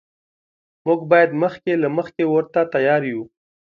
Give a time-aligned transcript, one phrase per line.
[0.85, 3.21] موږ باید مخکې له مخکې ورته تیار یو.